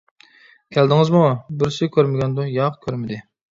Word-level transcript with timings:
—كەلدىڭىزمۇ؟ 0.77 1.21
بىرسى 1.61 1.91
كۆرمىگەندۇ؟— 1.99 2.49
ياق، 2.59 2.83
كۆرمىدى. 2.89 3.25